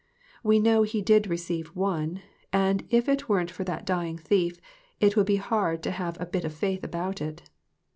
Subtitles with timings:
[0.41, 4.59] We know he did receive one; and if it weren't for that dying thief,
[4.99, 7.43] it would be hard to have a bit of faith about it.